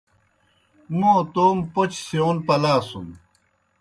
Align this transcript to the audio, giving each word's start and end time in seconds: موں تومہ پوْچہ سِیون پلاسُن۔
موں 0.97 1.19
تومہ 1.33 1.65
پوْچہ 1.73 1.99
سِیون 2.05 2.37
پلاسُن۔ 2.45 3.07